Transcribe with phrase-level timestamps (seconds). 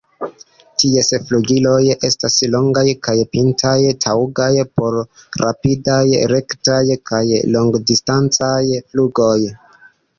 [0.83, 3.75] Ties flugiloj estas longaj kaj pintaj,
[4.07, 4.49] taŭgaj
[4.81, 4.99] por
[5.45, 6.03] rapidaj,
[6.35, 6.83] rektaj
[7.15, 7.25] kaj
[7.59, 8.61] longdistancaj
[8.93, 9.39] flugoj.